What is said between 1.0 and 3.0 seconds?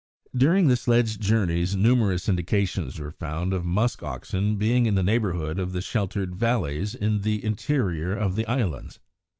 journeys numerous indications